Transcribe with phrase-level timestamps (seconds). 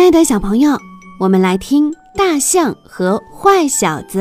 [0.00, 0.78] 亲爱的小朋友，
[1.18, 4.20] 我们来听《大象和坏小子》。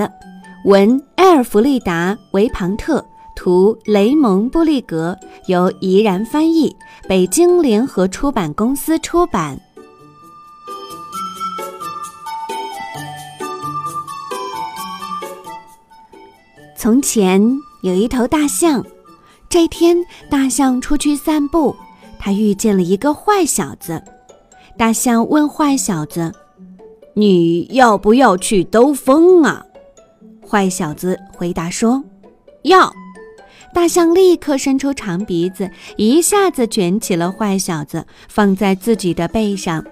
[0.66, 3.04] 文：埃尔弗利达·维庞特，
[3.34, 6.76] 图：雷蒙·布利格，由怡然翻译，
[7.08, 9.58] 北京联合出版公司出版。
[16.76, 17.42] 从前
[17.84, 18.86] 有一头大象，
[19.48, 19.96] 这天
[20.30, 21.74] 大象出去散步，
[22.20, 24.04] 他遇见了一个坏小子。
[24.80, 26.32] 大象问坏小子
[27.14, 29.66] ：“你要不要去兜风啊？”
[30.42, 32.02] 坏小子回答说
[32.64, 32.90] ：“要。”
[33.76, 39.84] 大象立刻伸出长鼻子，一下子卷起了坏小子，放在自己的背上，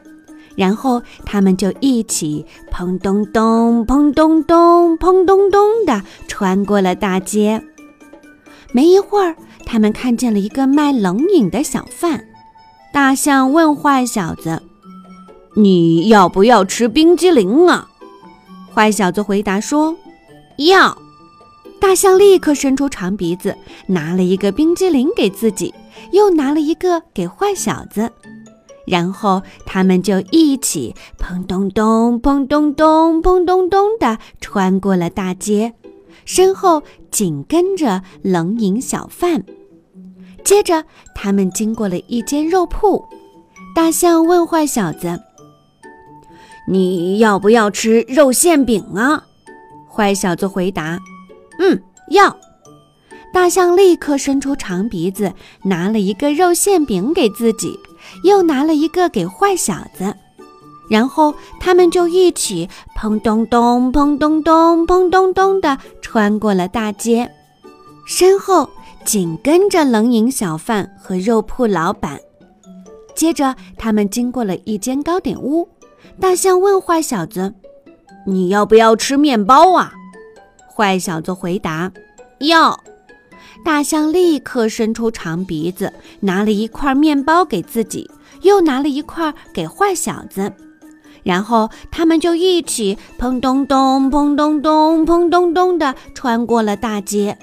[0.56, 7.62] 然后他们就一起砰咚咚、砰咚咚、砰咚咚的穿过了大街。
[8.72, 9.36] 没一会儿，
[9.66, 12.24] 他们看见了一个卖冷饮的小贩。
[12.94, 14.62] 大象问坏小子。
[15.58, 17.90] 你要不要吃冰激凌啊？
[18.72, 19.98] 坏小子回答说
[20.58, 20.96] ：“要。”
[21.82, 25.74] 大象立刻伸出长鼻子，拿了一个冰激凌给自己，
[26.12, 28.12] 又拿了一个给坏小子。
[28.86, 35.74] 然后他们就一起砰咚咚、砰咚咚、砰咚咚地穿过了大街，
[36.24, 39.44] 身后紧跟着冷饮小贩。
[40.44, 43.04] 接着，他们经过了一间肉铺。
[43.76, 45.20] 大象问坏小子。
[46.70, 49.24] 你要不要吃肉馅饼啊？
[49.90, 51.00] 坏小子回答
[51.60, 52.36] ：“嗯，要。”
[53.34, 55.32] 大象立刻伸出长鼻子，
[55.64, 57.80] 拿了一个肉馅饼给自己，
[58.24, 60.14] 又拿了一个给坏小子。
[60.90, 67.30] 然后他们就一起砰咚咚、砰咚咚、砰咚咚地穿过了大街，
[68.06, 68.70] 身后
[69.06, 72.20] 紧跟着冷饮小贩和肉铺老板。
[73.16, 75.68] 接着，他们经过了一间糕点屋。
[76.20, 77.54] 大象问坏小子
[78.26, 79.94] ：“你要不要吃面包啊？”
[80.76, 81.92] 坏小子回答
[82.40, 82.80] ：“要。”
[83.66, 88.10] 大象立刻伸出长鼻子，拿了一块面包给自己，
[88.42, 90.54] 又拿了一块给坏小子。
[91.24, 97.38] 然后他们就一起砰咚咚、砰咚咚、砰咚咚地穿过了大街，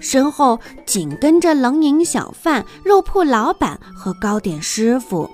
[0.00, 5.30] 身后紧跟着冷饮小贩、肉铺老板和糕点师傅。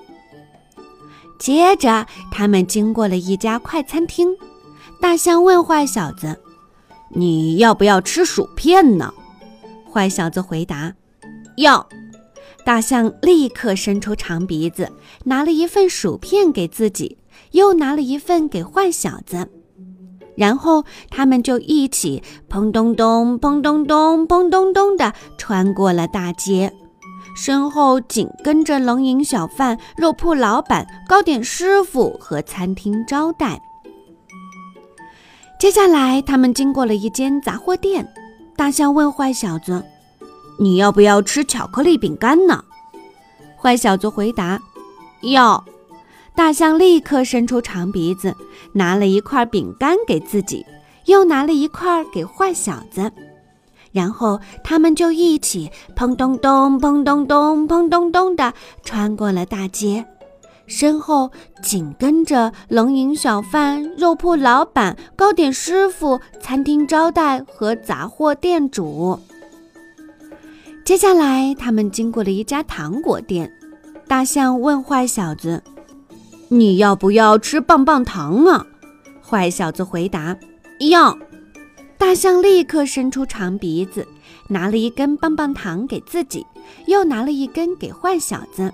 [1.38, 4.36] 接着，他们经过了一家快餐厅。
[5.00, 6.40] 大象问坏小子
[7.14, 9.12] ：“你要不要吃薯片呢？”
[9.92, 10.94] 坏小子回答
[11.58, 11.86] ：“要。”
[12.64, 14.90] 大象立刻伸出长鼻子，
[15.24, 17.18] 拿了一份薯片给自己，
[17.50, 19.48] 又拿了一份给坏小子。
[20.34, 26.72] 然后他们就一起砰咚咚、砰咚咚、砰咚咚的穿过了大街。
[27.34, 33.60] 身后紧跟着冷饮小贩、肉铺老板、糕点师傅和餐厅招待。
[35.58, 38.06] 接下来，他们经过了一间杂货店。
[38.56, 39.84] 大象问坏小子
[40.60, 42.62] ：“你要不要吃巧克力饼干呢？”
[43.60, 44.60] 坏小子回答
[45.22, 45.64] ：“要。”
[46.36, 48.34] 大象立刻伸出长鼻子，
[48.72, 50.66] 拿了一块饼干给自己，
[51.06, 53.10] 又拿了一块给坏小子。
[53.94, 60.04] 然后他们就一起砰咚咚、砰咚咚、砰咚咚地穿过了大街，
[60.66, 61.30] 身后
[61.62, 69.20] 紧跟着冷饮小贩、肉铺老板、糕点师傅、餐厅招待和杂货店主。
[70.84, 73.50] 接下来，他们经过了一家糖果店。
[74.08, 75.62] 大象问坏小子
[76.50, 78.66] ：“你要不要吃棒棒糖啊？”
[79.22, 80.36] 坏小子回答
[80.90, 81.16] ：“要。”
[81.98, 84.06] 大象立刻伸出长鼻子，
[84.48, 86.46] 拿了一根棒棒糖给自己，
[86.86, 88.72] 又拿了一根给坏小子。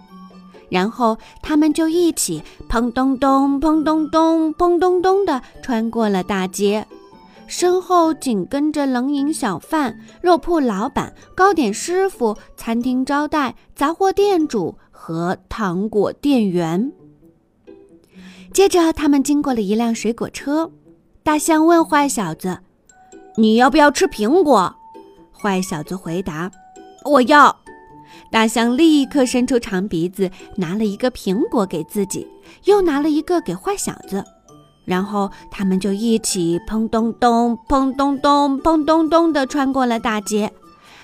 [0.68, 6.86] 然后他们就一起砰咚咚、砰咚咚、砰咚咚地穿过了大街，
[7.46, 16.92] 身后紧跟着冷饮小贩、肉铺老板、糕点师傅、餐厅招待、杂货店主和糖果店员。
[18.52, 20.70] 接着，他们经过了一辆水果车。
[21.22, 22.58] 大象问坏小子。
[23.36, 24.74] 你要不要吃苹果？
[25.32, 26.50] 坏小子回答
[27.04, 27.56] ：“我要。”
[28.30, 32.26] 大象立刻伸出长鼻子，拿了一个苹果给自己，
[32.64, 34.24] 又拿了一个给坏小子。
[34.84, 40.52] 然后他们就一起砰咚咚、砰咚咚、砰咚咚地穿过了大街，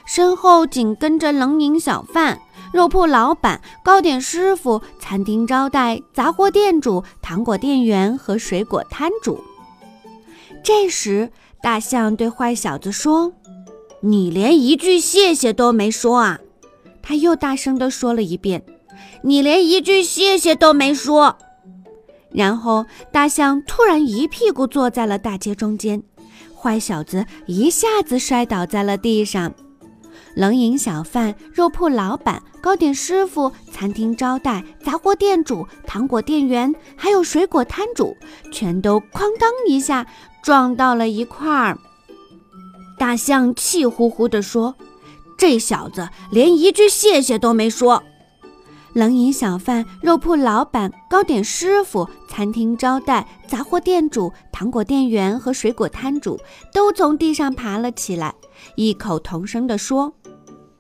[0.07, 2.41] 身后紧跟着冷饮小贩、
[2.73, 9.41] 肉铺老板、糕点师傅、餐厅招待、杂货店主、糖果店员和水果摊主。
[10.65, 11.31] 这时，
[11.67, 13.33] 大象对坏小子说
[13.99, 16.39] ：“你连一句谢谢都没说啊！”
[17.03, 18.63] 他又大声地说了一遍
[19.23, 21.37] ：“你连一句谢谢都没说。”
[22.31, 26.05] 然后大象突然一屁股坐在了大街中间，
[26.57, 29.53] 坏小子一下子摔倒在了地上。
[30.37, 38.17] 冷饮小贩、肉铺老板、糕点师傅、餐厅招待、杂货店主、糖果店员，还有水果摊主，
[38.53, 40.07] 全都哐当一下
[40.47, 41.77] 撞到了一块儿。
[42.97, 44.77] 大象气呼呼地说
[45.37, 48.05] ：“这小子连一句谢谢都没说。”
[48.95, 56.39] 冷饮小贩、肉铺老板、糕点师傅、餐厅招待、杂货店主、糖果店员和水果摊主
[56.73, 58.33] 都从地上爬了起来，
[58.77, 60.15] 异口同声地说。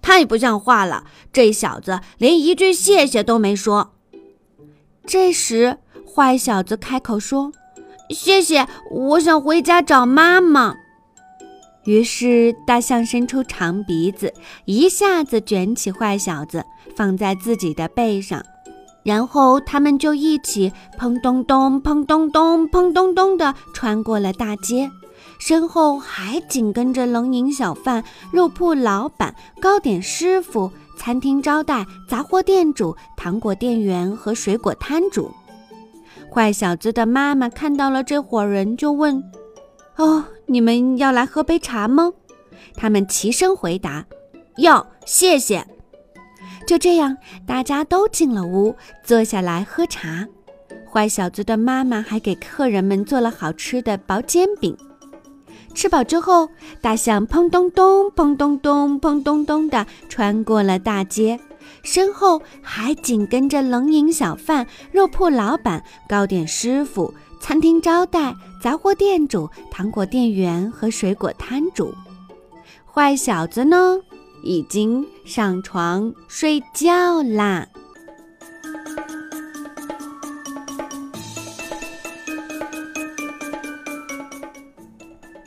[0.00, 1.02] 太不像话了！
[1.32, 3.94] 这小子连一句谢谢都没说。
[5.04, 5.78] 这时，
[6.14, 7.50] 坏小子开口说
[8.10, 10.74] ：“谢谢，我想回家找妈妈。”
[11.84, 16.64] 于是，大象伸出长鼻子，一下子卷起坏小子，
[16.96, 18.44] 放在自己的背上，
[19.04, 24.90] 然后他们就一起砰咚咚、砰咚咚、砰咚咚地穿过了大街。
[25.38, 35.30] 身后还紧跟着冷饮小贩、肉铺老板、糕点师傅、餐厅招待、杂货店主、糖果店员和水果摊主。
[36.32, 39.22] 坏小子的妈妈看到了这伙人，就问
[39.96, 42.12] ：“哦，你们要来喝杯茶吗？”
[42.76, 44.04] 他们齐声回答
[44.58, 45.66] ：“要，谢谢。”
[46.66, 50.26] 就这样，大家都进了屋，坐下来喝茶。
[50.92, 54.76] 坏小子的妈妈还给客人们做了好吃的薄煎饼。
[55.74, 56.48] 吃饱之后，
[56.80, 61.38] 大象砰咚咚、砰咚咚、砰咚咚地穿过了大街，
[61.82, 71.94] 身后还紧跟着冷饮小贩、肉铺老板、糕点师傅、餐厅招待、杂货店主、糖果店员和水果摊主。
[72.84, 73.98] 坏小子呢，
[74.42, 77.66] 已经上床睡觉啦。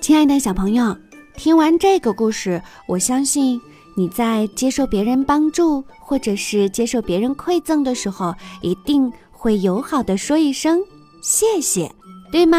[0.02, 0.98] 亲爱的小朋友，
[1.36, 3.62] 听完这个故事，我相信
[4.00, 10.82] 你在接受别人帮助或者是接受别人馈赠的时候，一定会友好的说一声
[11.22, 11.92] 谢谢，
[12.32, 12.58] 对吗？